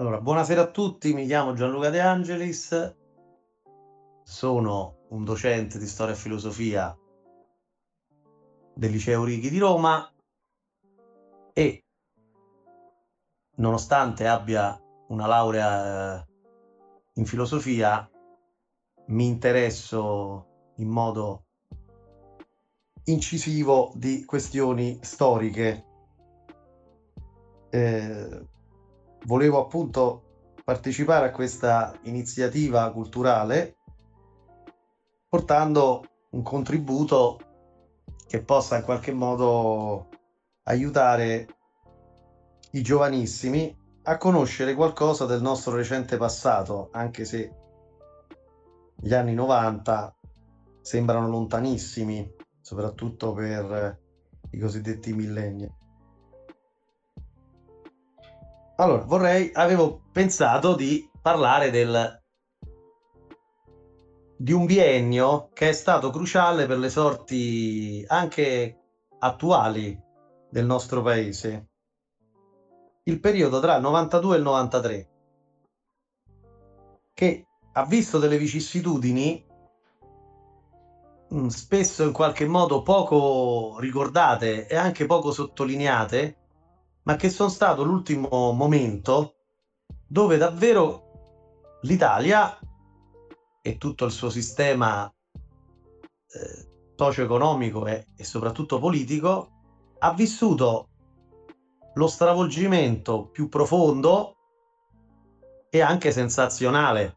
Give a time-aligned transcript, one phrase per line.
[0.00, 2.96] Allora, buonasera a tutti, mi chiamo Gianluca De Angelis,
[4.22, 6.98] sono un docente di storia e filosofia
[8.74, 10.10] del Liceo Righi di Roma
[11.52, 11.84] e
[13.56, 14.74] nonostante abbia
[15.08, 16.26] una laurea
[17.16, 18.10] in filosofia,
[19.08, 21.44] mi interesso in modo
[23.04, 25.84] incisivo di questioni storiche.
[27.68, 28.48] Eh,
[29.24, 33.76] volevo appunto partecipare a questa iniziativa culturale
[35.28, 37.38] portando un contributo
[38.26, 40.08] che possa in qualche modo
[40.64, 41.46] aiutare
[42.72, 47.52] i giovanissimi a conoscere qualcosa del nostro recente passato, anche se
[48.96, 50.16] gli anni 90
[50.80, 52.28] sembrano lontanissimi,
[52.60, 53.98] soprattutto per
[54.50, 55.79] i cosiddetti millenni.
[58.80, 62.18] Allora, vorrei, avevo pensato di parlare del,
[64.38, 68.78] di un biennio che è stato cruciale per le sorti anche
[69.18, 70.00] attuali
[70.48, 71.68] del nostro paese.
[73.02, 75.10] Il periodo tra il 92 e il 93,
[77.12, 79.46] che ha visto delle vicissitudini
[81.34, 86.36] mm, spesso in qualche modo poco ricordate e anche poco sottolineate
[87.10, 89.34] ma che sono stato l'ultimo momento
[90.06, 92.56] dove davvero l'Italia
[93.60, 99.50] e tutto il suo sistema eh, socio-economico e, e soprattutto politico
[99.98, 100.86] ha vissuto
[101.94, 104.36] lo stravolgimento più profondo
[105.68, 107.16] e anche sensazionale.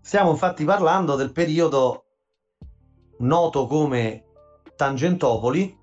[0.00, 2.04] Stiamo infatti parlando del periodo
[3.18, 4.24] noto come
[4.74, 5.79] Tangentopoli,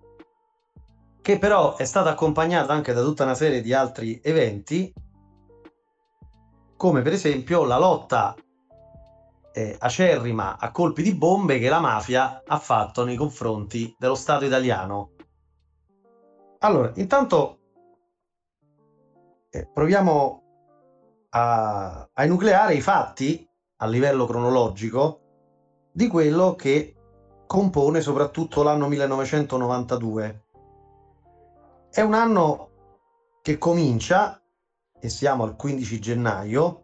[1.27, 4.93] che però è stata accompagnata anche da tutta una serie di altri eventi,
[6.77, 8.33] come per esempio la lotta
[9.51, 14.45] eh, acerrima a colpi di bombe che la mafia ha fatto nei confronti dello Stato
[14.45, 15.15] italiano.
[16.59, 17.59] Allora, intanto
[19.49, 20.43] eh, proviamo
[21.31, 23.45] a, a enucleare i fatti
[23.79, 25.19] a livello cronologico
[25.91, 26.95] di quello che
[27.45, 30.45] compone soprattutto l'anno 1992
[31.91, 32.69] è un anno
[33.41, 34.41] che comincia,
[34.99, 36.83] e siamo al 15 gennaio,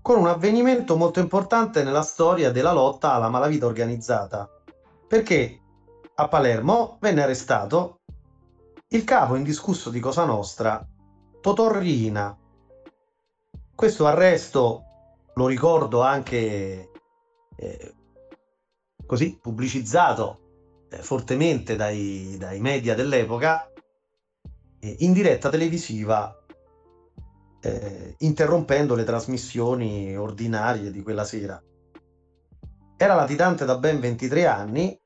[0.00, 4.48] con un avvenimento molto importante nella storia della lotta alla malavita organizzata,
[5.06, 5.60] perché
[6.14, 8.00] a Palermo venne arrestato
[8.88, 10.84] il capo indiscusso di Cosa Nostra,
[11.40, 12.36] Totorrina.
[13.74, 14.82] Questo arresto
[15.34, 16.90] lo ricordo anche
[17.56, 17.94] eh,
[19.06, 23.70] così pubblicizzato eh, fortemente dai, dai media dell'epoca
[24.80, 26.34] in diretta televisiva
[27.60, 31.60] eh, interrompendo le trasmissioni ordinarie di quella sera.
[32.96, 34.98] Era latitante da ben 23 anni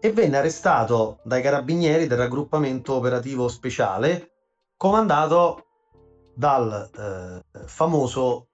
[0.00, 4.32] e venne arrestato dai carabinieri del raggruppamento operativo speciale
[4.76, 5.64] comandato
[6.34, 8.48] dal eh, famoso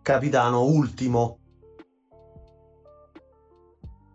[0.00, 1.38] capitano Ultimo.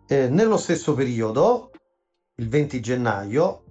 [0.06, 1.70] Eh, nello stesso periodo,
[2.36, 3.64] il 20 gennaio,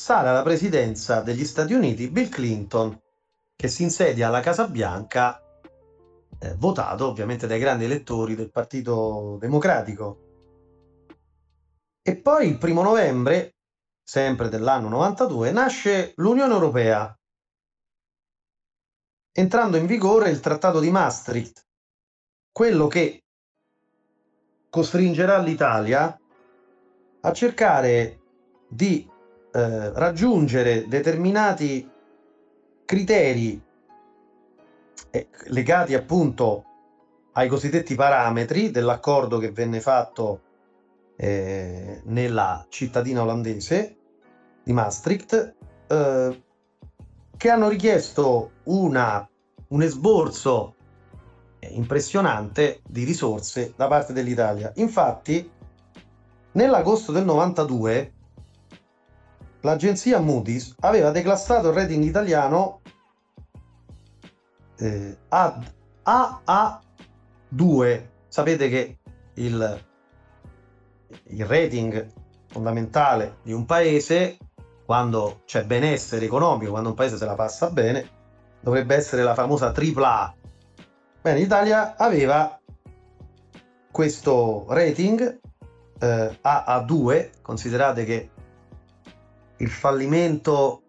[0.00, 2.98] sale alla presidenza degli Stati Uniti Bill Clinton,
[3.54, 5.38] che si insedia alla Casa Bianca,
[6.38, 10.28] eh, votato ovviamente dai grandi elettori del Partito Democratico.
[12.00, 13.56] E poi il primo novembre,
[14.02, 17.14] sempre dell'anno 92, nasce l'Unione Europea,
[19.32, 21.66] entrando in vigore il Trattato di Maastricht,
[22.50, 23.22] quello che
[24.70, 26.18] costringerà l'Italia
[27.20, 28.18] a cercare
[28.66, 29.09] di
[29.52, 31.88] eh, raggiungere determinati
[32.84, 33.60] criteri
[35.10, 36.64] eh, legati appunto
[37.32, 40.40] ai cosiddetti parametri dell'accordo che venne fatto
[41.16, 43.96] eh, nella cittadina olandese
[44.62, 45.54] di Maastricht,
[45.86, 46.42] eh,
[47.36, 49.28] che hanno richiesto una,
[49.68, 50.74] un esborso
[51.70, 54.72] impressionante di risorse da parte dell'Italia.
[54.76, 55.50] Infatti,
[56.52, 58.12] nell'agosto del 92
[59.62, 62.80] l'agenzia Moody's aveva declassato il rating italiano
[64.78, 65.72] eh, ad
[66.04, 68.08] AA2.
[68.28, 68.98] Sapete che
[69.34, 69.84] il,
[71.24, 72.06] il rating
[72.48, 74.38] fondamentale di un paese,
[74.84, 78.18] quando c'è benessere economico, quando un paese se la passa bene,
[78.60, 80.34] dovrebbe essere la famosa AAA.
[81.22, 82.58] Bene, l'Italia aveva
[83.90, 85.40] questo rating
[85.98, 88.30] eh, AA2, considerate che
[89.60, 90.82] il fallimento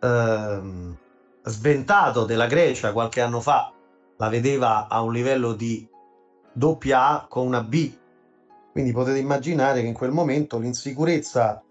[0.00, 0.96] ehm,
[1.44, 3.72] sventato della Grecia qualche anno fa
[4.16, 5.86] la vedeva a un livello di
[6.52, 7.92] doppia A con una B.
[8.72, 11.62] Quindi potete immaginare che in quel momento l'insicurezza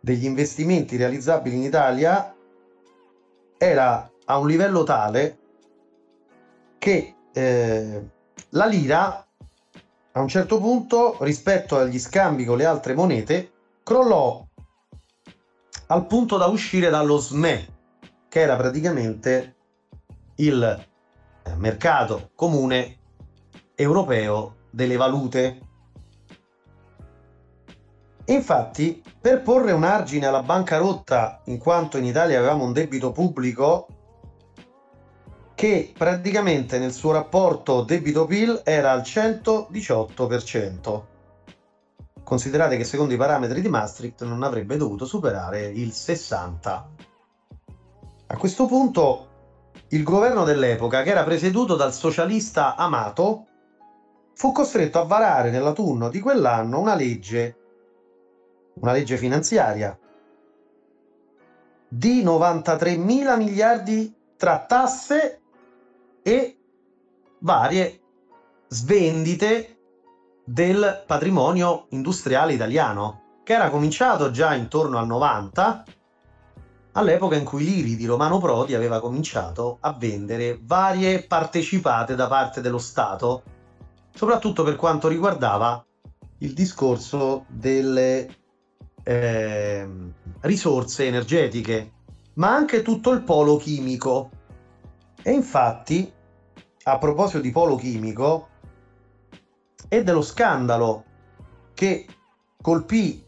[0.00, 2.34] degli investimenti realizzabili in Italia
[3.58, 5.38] era a un livello tale
[6.78, 8.08] che eh,
[8.50, 9.26] la lira
[10.12, 13.50] a un certo punto rispetto agli scambi con le altre monete
[13.82, 14.45] crollò
[15.88, 17.74] al punto da uscire dallo SME,
[18.28, 19.54] che era praticamente
[20.36, 20.86] il eh,
[21.56, 22.98] mercato comune
[23.74, 25.60] europeo delle valute.
[28.26, 33.86] Infatti, per porre un argine alla bancarotta, in quanto in Italia avevamo un debito pubblico
[35.54, 41.14] che praticamente nel suo rapporto debito-PIL era al 118%.
[42.26, 46.84] Considerate che secondo i parametri di Maastricht non avrebbe dovuto superare il 60%.
[48.26, 49.28] A questo punto
[49.90, 53.46] il governo dell'epoca, che era presieduto dal socialista Amato,
[54.34, 57.56] fu costretto a varare nell'autunno di quell'anno una legge,
[58.80, 59.96] una legge finanziaria,
[61.86, 65.42] di 93 mila miliardi tra tasse
[66.22, 66.58] e
[67.38, 68.00] varie
[68.66, 69.75] svendite
[70.48, 75.84] del patrimonio industriale italiano, che era cominciato già intorno al 90,
[76.92, 82.60] all'epoca in cui l'IRI di Romano Prodi aveva cominciato a vendere varie partecipate da parte
[82.60, 83.42] dello Stato,
[84.14, 85.84] soprattutto per quanto riguardava
[86.38, 88.28] il discorso delle
[89.02, 89.88] eh,
[90.40, 91.92] risorse energetiche,
[92.34, 94.30] ma anche tutto il polo chimico.
[95.22, 96.12] E infatti
[96.84, 98.48] a proposito di polo chimico
[99.88, 101.04] e dello scandalo
[101.74, 102.06] che
[102.60, 103.24] colpì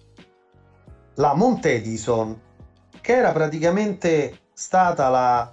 [1.15, 2.41] la Montedison,
[3.01, 5.53] che era praticamente stata la,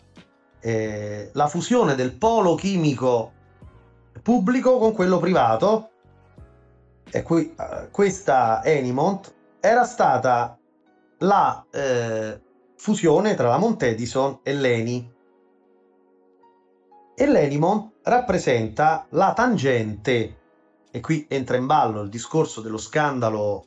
[0.60, 3.34] eh, la fusione del polo chimico
[4.22, 5.90] pubblico con quello privato.
[7.12, 10.58] E qui, uh, questa Enimont era stata
[11.20, 12.42] la eh,
[12.76, 15.14] fusione tra la Montedison e l'Eni.
[17.16, 20.38] E l'Enimont rappresenta la tangente,
[20.96, 23.66] e qui entra in ballo il discorso dello scandalo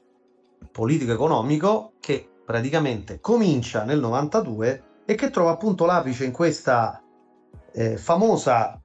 [0.72, 7.02] politico-economico che praticamente comincia nel 92 e che trova appunto l'apice in questa
[7.75, 8.80] eh, famosa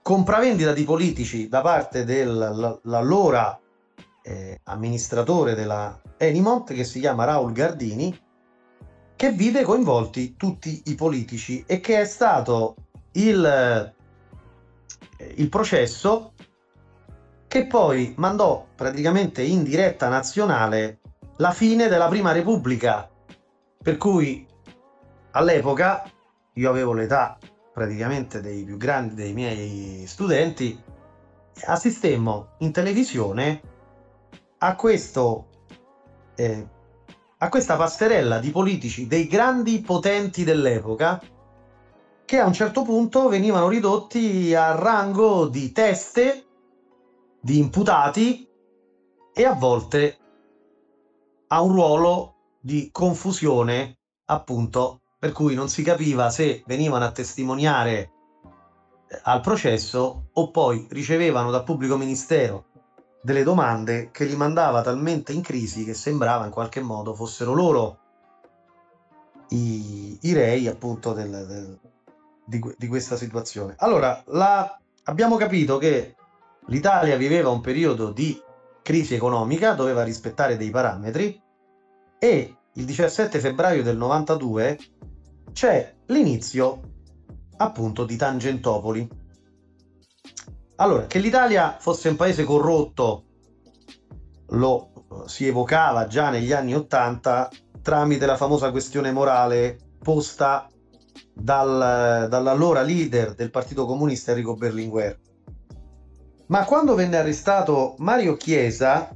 [0.00, 3.60] compravendita di politici da parte dell'allora
[4.22, 8.18] eh, amministratore della Enimont che si chiama Raul Gardini
[9.14, 12.76] che vide coinvolti tutti i politici e che è stato
[13.12, 13.92] il
[15.36, 16.31] il processo
[17.52, 21.00] che poi mandò praticamente in diretta nazionale
[21.36, 23.10] la fine della prima repubblica.
[23.82, 24.46] Per cui
[25.32, 26.02] all'epoca
[26.54, 27.36] io avevo l'età
[27.74, 30.82] praticamente dei più grandi dei miei studenti
[31.66, 33.60] assistemmo in televisione
[34.56, 35.48] a questo
[36.36, 36.66] eh,
[37.36, 41.20] a questa passerella di politici dei grandi potenti dell'epoca
[42.24, 46.46] che a un certo punto venivano ridotti a rango di teste,
[47.42, 48.48] di imputati
[49.34, 50.18] e a volte
[51.48, 57.98] a un ruolo di confusione, appunto, per cui non si capiva se venivano a testimoniare
[59.08, 62.66] eh, al processo o poi ricevevano dal pubblico ministero
[63.20, 67.98] delle domande che li mandava talmente in crisi che sembrava in qualche modo fossero loro
[69.48, 71.78] i, i rei appunto del, del,
[72.44, 73.74] di, di questa situazione.
[73.78, 76.16] Allora, la, abbiamo capito che
[76.66, 78.40] l'Italia viveva un periodo di
[78.82, 81.40] crisi economica, doveva rispettare dei parametri
[82.18, 84.78] e il 17 febbraio del 92
[85.52, 86.80] c'è l'inizio
[87.56, 89.08] appunto di Tangentopoli.
[90.76, 93.24] Allora, che l'Italia fosse un paese corrotto
[94.48, 94.90] lo
[95.26, 97.50] si evocava già negli anni 80
[97.82, 100.68] tramite la famosa questione morale posta
[101.32, 105.18] dal, dall'allora leader del Partito Comunista Enrico Berlinguer.
[106.52, 109.08] Ma quando venne arrestato Mario Chiesa,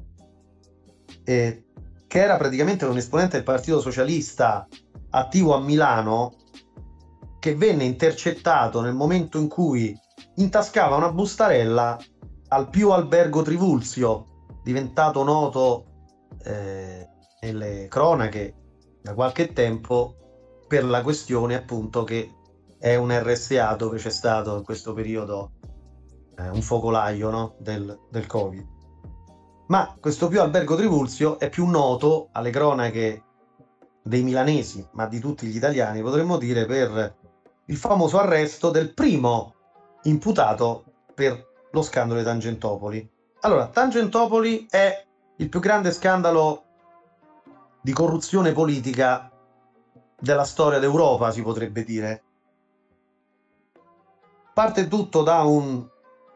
[1.22, 1.64] eh,
[2.06, 4.66] che era praticamente un esponente del Partito Socialista
[5.10, 6.34] attivo a Milano,
[7.38, 9.94] che venne intercettato nel momento in cui
[10.36, 11.98] intascava una bustarella
[12.48, 15.84] al più albergo Trivulzio, diventato noto
[16.42, 17.06] eh,
[17.42, 18.54] nelle cronache
[19.02, 22.32] da qualche tempo per la questione appunto che
[22.78, 25.55] è un RSA dove c'è stato in questo periodo
[26.38, 27.54] eh, un focolaio no?
[27.58, 28.74] del, del Covid.
[29.68, 33.22] Ma questo più albergo Trivulzio è più noto alle cronache
[34.02, 37.16] dei milanesi, ma di tutti gli italiani, potremmo dire, per
[37.64, 39.54] il famoso arresto del primo
[40.02, 43.10] imputato per lo scandalo di Tangentopoli.
[43.40, 45.04] Allora, Tangentopoli è
[45.36, 46.62] il più grande scandalo
[47.80, 49.30] di corruzione politica
[50.18, 52.22] della storia d'Europa, si potrebbe dire.
[54.54, 55.86] Parte tutto da un,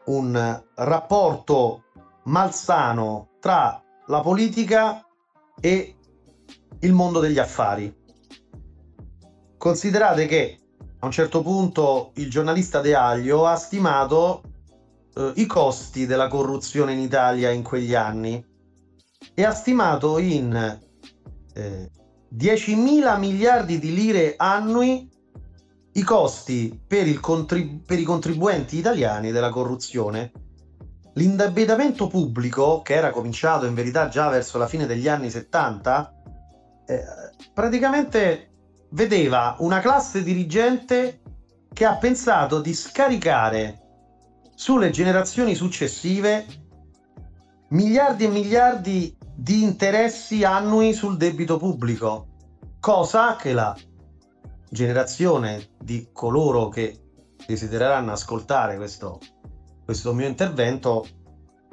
[0.05, 1.83] un rapporto
[2.23, 5.05] malsano tra la politica
[5.59, 5.95] e
[6.79, 7.95] il mondo degli affari.
[9.57, 10.59] Considerate che
[10.99, 14.41] a un certo punto il giornalista De Aglio ha stimato
[15.15, 18.43] eh, i costi della corruzione in Italia in quegli anni
[19.33, 20.79] e ha stimato in
[21.53, 21.91] eh,
[22.33, 25.09] 10.000 miliardi di lire annui
[25.93, 30.31] i costi per, contrib- per i contribuenti italiani della corruzione.
[31.15, 36.13] L'indebitamento pubblico, che era cominciato in verità già verso la fine degli anni 70,
[36.85, 37.03] eh,
[37.53, 38.51] praticamente
[38.91, 41.21] vedeva una classe dirigente
[41.73, 43.79] che ha pensato di scaricare
[44.55, 46.45] sulle generazioni successive
[47.69, 52.27] miliardi e miliardi di interessi annui sul debito pubblico,
[52.79, 53.75] cosa che la
[54.71, 56.99] generazione di coloro che
[57.45, 59.19] desidereranno ascoltare questo,
[59.83, 61.05] questo mio intervento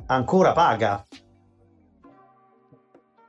[0.07, 1.07] ancora paga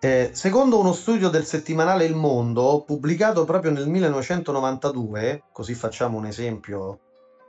[0.02, 6.26] eh, secondo uno studio del settimanale Il Mondo, pubblicato proprio nel 1992, così facciamo un
[6.26, 7.00] esempio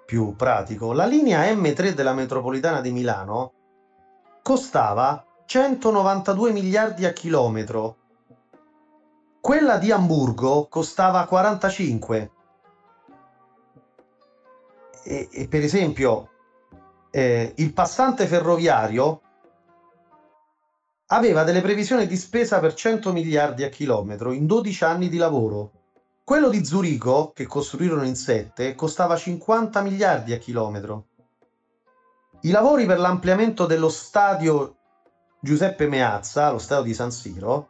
[0.05, 3.53] più pratico, la linea M3 della metropolitana di Milano
[4.43, 7.99] costava 192 miliardi a chilometro.
[9.41, 12.31] Quella di Amburgo costava 45.
[15.03, 16.29] E, e per esempio,
[17.11, 19.23] eh, il passante ferroviario
[21.07, 25.73] aveva delle previsioni di spesa per 100 miliardi a chilometro in 12 anni di lavoro.
[26.23, 31.07] Quello di Zurigo, che costruirono in 7, costava 50 miliardi a chilometro.
[32.43, 34.77] I lavori per l'ampliamento dello stadio
[35.41, 37.69] Giuseppe Meazza, lo stadio di San Siro,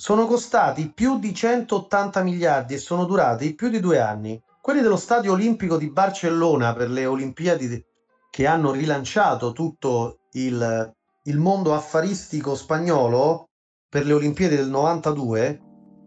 [0.00, 4.40] sono costati più di 180 miliardi e sono durati più di due anni.
[4.62, 7.84] Quelli dello stadio olimpico di Barcellona per le Olimpiadi
[8.30, 13.48] che hanno rilanciato tutto il il mondo affaristico spagnolo
[13.88, 15.62] per le Olimpiadi del 92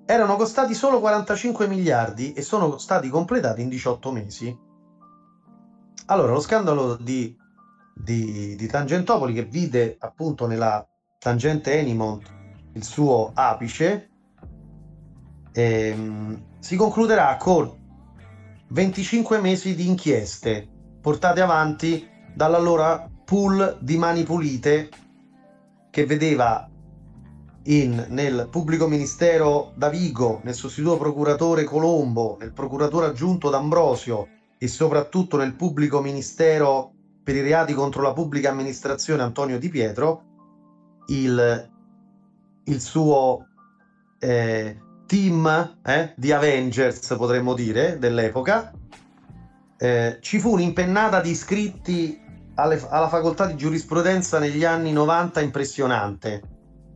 [0.05, 4.57] erano costati solo 45 miliardi e sono stati completati in 18 mesi.
[6.07, 7.35] Allora, lo scandalo di,
[7.93, 10.85] di, di Tangentopoli che vide appunto nella
[11.19, 12.39] tangente Enimont
[12.73, 14.09] il suo apice
[15.51, 17.79] ehm, si concluderà con
[18.69, 20.67] 25 mesi di inchieste
[21.01, 24.89] portate avanti dall'allora pool di mani pulite
[25.89, 26.69] che vedeva
[27.63, 35.37] in, nel pubblico ministero Davigo, nel sostituto procuratore Colombo, nel procuratore aggiunto D'Ambrosio e soprattutto
[35.37, 40.23] nel pubblico ministero per i reati contro la pubblica amministrazione Antonio Di Pietro,
[41.07, 41.70] il,
[42.65, 43.47] il suo
[44.19, 48.71] eh, team eh, di Avengers, potremmo dire, dell'epoca.
[49.77, 52.21] Eh, ci fu un'impennata di iscritti
[52.55, 56.41] alle, alla facoltà di giurisprudenza negli anni 90 impressionante.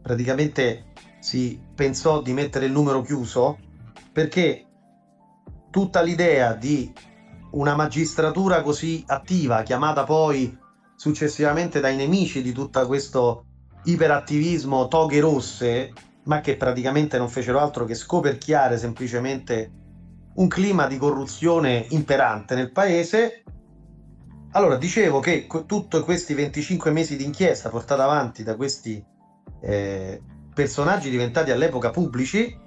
[0.01, 3.57] Praticamente si pensò di mettere il numero chiuso
[4.11, 4.65] perché
[5.71, 6.93] tutta l'idea di
[7.51, 10.57] una magistratura così attiva, chiamata poi
[10.95, 13.45] successivamente dai nemici di tutto questo
[13.85, 19.71] iperattivismo toghe rosse, ma che praticamente non fecero altro che scoperchiare semplicemente
[20.35, 23.43] un clima di corruzione imperante nel paese,
[24.55, 29.03] allora, dicevo che tutti questi 25 mesi di inchiesta portata avanti da questi
[29.61, 30.21] eh,
[30.53, 32.57] personaggi diventati all'epoca pubblici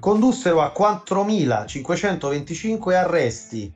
[0.00, 3.72] condussero a 4.525 arresti.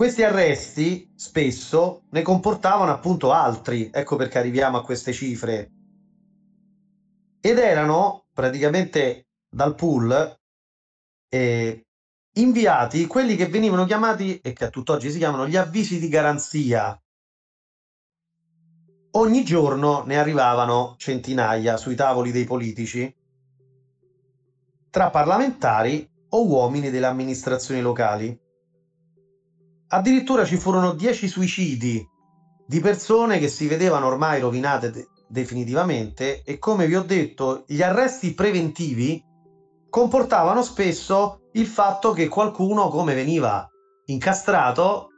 [0.00, 5.70] Questi arresti spesso ne comportavano appunto altri, ecco perché arriviamo a queste cifre.
[7.38, 10.40] Ed erano praticamente dal pool
[11.28, 11.84] eh,
[12.36, 16.98] inviati quelli che venivano chiamati e che a tutt'oggi si chiamano gli avvisi di garanzia.
[19.10, 23.14] Ogni giorno ne arrivavano centinaia sui tavoli dei politici,
[24.88, 28.48] tra parlamentari o uomini delle amministrazioni locali.
[29.92, 32.06] Addirittura ci furono dieci suicidi
[32.64, 37.82] di persone che si vedevano ormai rovinate de- definitivamente e come vi ho detto gli
[37.82, 39.20] arresti preventivi
[39.88, 43.68] comportavano spesso il fatto che qualcuno, come veniva
[44.04, 45.08] incastrato,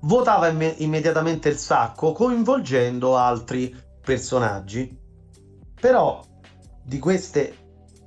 [0.00, 4.98] votava imme- immediatamente il sacco coinvolgendo altri personaggi.
[5.78, 6.24] Però
[6.82, 7.56] di queste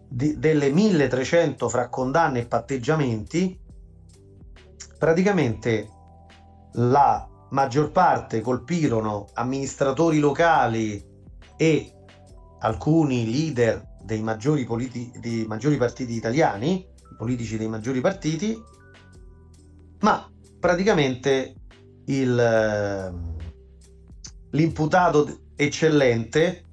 [0.09, 3.59] di, delle 1300 fra condanne e patteggiamenti
[4.97, 5.91] praticamente
[6.73, 11.03] la maggior parte colpirono amministratori locali
[11.55, 11.93] e
[12.59, 16.85] alcuni leader dei maggiori, politi- dei maggiori partiti italiani,
[17.17, 18.61] politici dei maggiori partiti,
[19.99, 21.55] ma praticamente
[22.05, 23.13] il,
[24.51, 26.63] l'imputato eccellente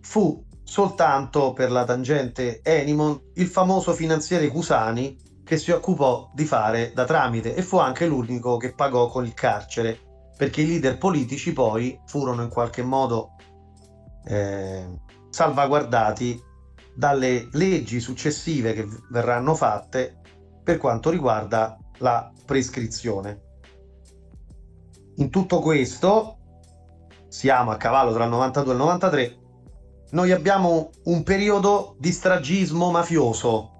[0.00, 5.16] fu soltanto per la tangente Enimon il famoso finanziere Cusani
[5.48, 9.32] che si occupò di fare da tramite e fu anche l'unico che pagò con il
[9.32, 9.98] carcere
[10.36, 13.30] perché i leader politici poi furono in qualche modo
[14.26, 14.86] eh,
[15.30, 16.38] salvaguardati
[16.94, 20.20] dalle leggi successive che verranno fatte
[20.62, 23.40] per quanto riguarda la prescrizione.
[25.16, 26.36] In tutto questo,
[27.28, 29.38] siamo a cavallo tra il 92 e il 93,
[30.10, 33.77] noi abbiamo un periodo di stragismo mafioso.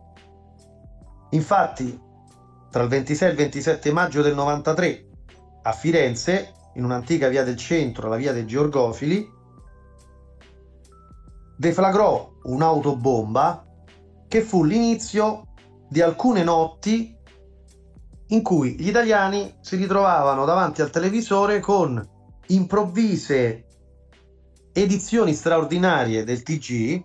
[1.31, 2.01] Infatti,
[2.71, 5.09] tra il 26 e il 27 maggio del 93,
[5.63, 9.29] a Firenze, in un'antica via del centro, la via dei Georgofili,
[11.57, 13.67] deflagrò un'autobomba
[14.29, 15.43] che fu l'inizio
[15.89, 17.17] di alcune notti
[18.29, 22.07] in cui gli italiani si ritrovavano davanti al televisore con
[22.49, 23.67] improvvise
[24.73, 27.05] edizioni straordinarie del TG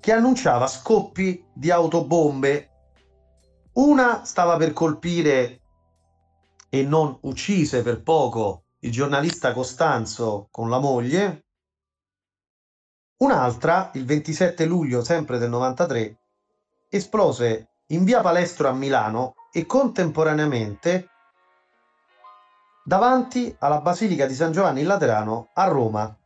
[0.00, 2.70] che annunciava scoppi di autobombe.
[3.76, 5.60] Una stava per colpire
[6.70, 11.44] e non uccise per poco il giornalista Costanzo con la moglie.
[13.18, 16.16] Un'altra, il 27 luglio sempre del 93,
[16.88, 21.10] esplose in via Palestro a Milano e contemporaneamente
[22.82, 26.16] davanti alla Basilica di San Giovanni in Laterano a Roma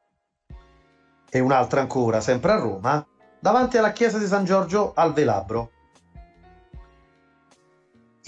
[1.28, 3.04] e un'altra ancora, sempre a Roma,
[3.40, 5.72] davanti alla chiesa di San Giorgio al Velabro.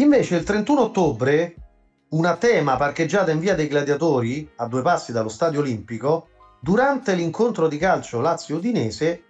[0.03, 1.55] Invece il 31 ottobre,
[2.09, 6.27] una tema parcheggiata in via dei Gladiatori, a due passi dallo Stadio Olimpico,
[6.61, 9.23] durante l'incontro di calcio Lazio-Udinese,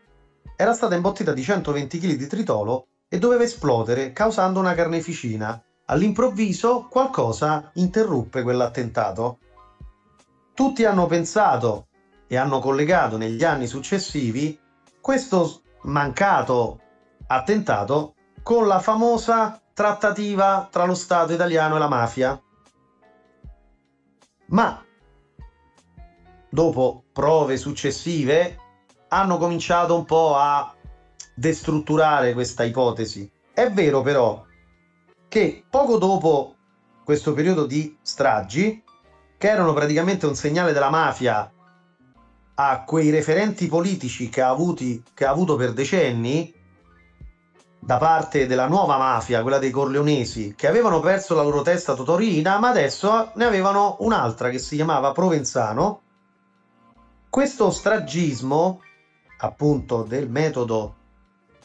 [0.57, 5.63] era stata imbottita di 120 kg di tritolo e doveva esplodere causando una carneficina.
[5.87, 9.41] All'improvviso qualcosa interruppe quell'attentato.
[10.55, 11.89] Tutti hanno pensato
[12.27, 14.59] e hanno collegato negli anni successivi
[15.03, 16.81] questo mancato
[17.27, 22.41] attentato con la famosa trattativa tra lo Stato italiano e la mafia.
[24.47, 24.85] Ma
[26.49, 28.59] dopo prove successive
[29.09, 30.75] hanno cominciato un po' a
[31.35, 33.31] destrutturare questa ipotesi.
[33.53, 34.45] È vero però
[35.29, 36.57] che poco dopo
[37.05, 38.83] questo periodo di stragi,
[39.39, 41.51] che erano praticamente un segnale della mafia
[42.55, 46.55] a quei referenti politici che ha, avuti, che ha avuto per decenni
[47.85, 52.61] da parte della nuova mafia, quella dei Corleonesi, che avevano perso la loro testa Totorina,
[52.61, 56.01] ma adesso ne avevano un'altra che si chiamava Provenzano.
[57.29, 58.83] Questo stragismo,
[59.39, 60.95] appunto, del metodo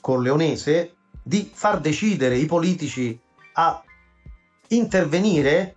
[0.02, 3.20] corleonese di far decidere i politici
[3.54, 3.84] a
[4.70, 5.76] intervenire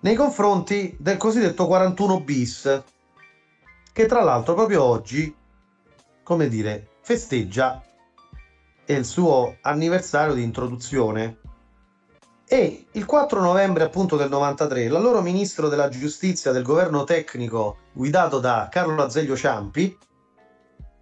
[0.00, 2.82] nei confronti del cosiddetto 41 bis,
[3.90, 5.34] che tra l'altro proprio oggi,
[6.22, 7.82] come dire, festeggia
[8.96, 11.38] il suo anniversario di introduzione.
[12.46, 18.40] E il 4 novembre appunto del 93 l'allora ministro della giustizia del governo tecnico guidato
[18.40, 19.96] da Carlo Azeglio Ciampi,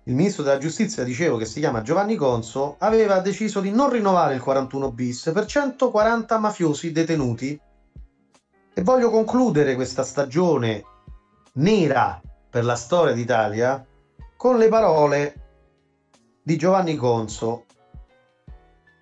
[0.05, 4.35] il ministro della giustizia, dicevo che si chiama Giovanni Conso, aveva deciso di non rinnovare
[4.35, 7.61] il 41 bis per 140 mafiosi detenuti.
[8.73, 10.83] E voglio concludere questa stagione
[11.55, 13.87] nera per la storia d'Italia
[14.37, 15.35] con le parole
[16.43, 17.67] di Giovanni Conso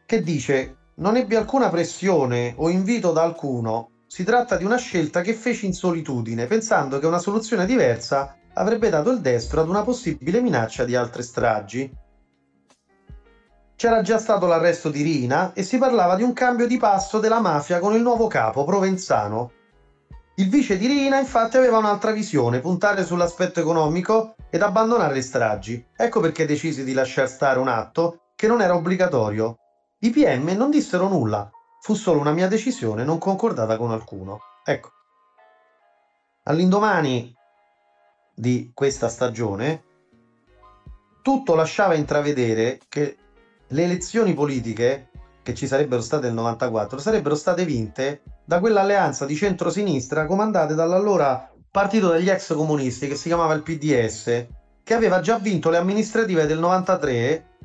[0.08, 5.20] che dice non ebbe alcuna pressione o invito da alcuno, si tratta di una scelta
[5.20, 9.82] che feci in solitudine, pensando che una soluzione diversa avrebbe dato il destro ad una
[9.82, 11.92] possibile minaccia di altre stragi.
[13.76, 17.40] C'era già stato l'arresto di Rina e si parlava di un cambio di passo della
[17.40, 19.52] mafia con il nuovo capo provenzano,
[20.36, 25.84] il vice di Rina infatti aveva un'altra visione, puntare sull'aspetto economico ed abbandonare le stragi.
[25.94, 29.58] Ecco perché decisi di lasciar stare un atto che non era obbligatorio.
[30.00, 34.38] I PM non dissero nulla, fu solo una mia decisione non concordata con alcuno.
[34.64, 34.90] Ecco.
[36.44, 37.34] All'indomani
[38.32, 39.82] di questa stagione,
[41.20, 43.16] tutto lasciava intravedere che
[43.66, 45.10] le elezioni politiche
[45.42, 51.52] che ci sarebbero state nel 94 sarebbero state vinte da quell'alleanza di centrosinistra comandata dall'allora
[51.72, 54.46] partito degli ex comunisti che si chiamava il PDS,
[54.84, 57.56] che aveva già vinto le amministrative del 93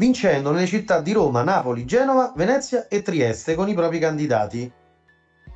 [0.00, 4.72] vincendo nelle città di Roma, Napoli, Genova, Venezia e Trieste con i propri candidati.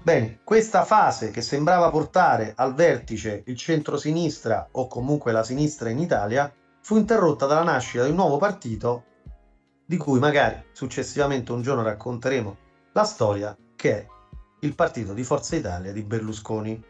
[0.03, 5.99] Bene, questa fase che sembrava portare al vertice il centro-sinistra o comunque la sinistra in
[5.99, 6.53] Italia
[6.83, 9.05] fu interrotta dalla nascita di un nuovo partito
[9.87, 12.57] di cui magari successivamente un giorno racconteremo
[12.93, 14.07] la storia, che è
[14.61, 16.85] il partito di Forza Italia di Berlusconi.